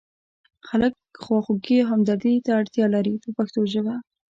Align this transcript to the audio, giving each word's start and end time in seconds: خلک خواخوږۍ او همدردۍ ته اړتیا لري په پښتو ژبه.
خلک 0.67 0.93
خواخوږۍ 1.23 1.75
او 1.81 1.89
همدردۍ 1.91 2.35
ته 2.45 2.51
اړتیا 2.59 2.85
لري 2.95 3.13
په 3.23 3.29
پښتو 3.37 3.59
ژبه. 3.73 3.95